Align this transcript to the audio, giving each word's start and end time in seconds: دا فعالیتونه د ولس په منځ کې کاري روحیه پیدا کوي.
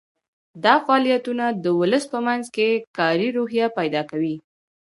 دا 0.63 0.75
فعالیتونه 0.85 1.45
د 1.63 1.65
ولس 1.79 2.03
په 2.13 2.19
منځ 2.27 2.45
کې 2.55 2.69
کاري 2.97 3.29
روحیه 3.37 3.67
پیدا 3.77 4.01
کوي. 4.11 4.35